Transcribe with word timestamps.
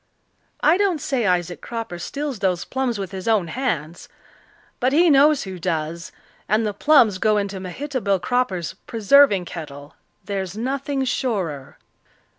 I 0.61 0.77
don't 0.77 0.99
say 0.99 1.27
Isaac 1.27 1.61
Cropper 1.61 1.99
steals 1.99 2.39
those 2.39 2.65
plums 2.65 2.97
with 2.97 3.11
his 3.11 3.27
own 3.27 3.49
hands. 3.49 4.09
But 4.79 4.93
he 4.93 5.11
knows 5.11 5.43
who 5.43 5.59
does 5.59 6.11
and 6.49 6.65
the 6.65 6.73
plums 6.73 7.19
go 7.19 7.37
into 7.37 7.59
Mehitable 7.59 8.19
Cropper's 8.19 8.73
preserving 8.87 9.45
kettle; 9.45 9.93
there's 10.25 10.57
nothing 10.57 11.05
surer." 11.05 11.77